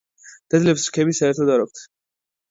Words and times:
დედლებს 0.53 0.85
რქები 0.91 1.13
საერთოდ 1.17 1.51
არ 1.57 1.65
აქვთ. 1.65 1.83